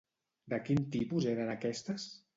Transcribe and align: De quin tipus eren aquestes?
De 0.53 0.59
quin 0.69 0.81
tipus 0.97 1.27
eren 1.35 1.53
aquestes? 1.57 2.13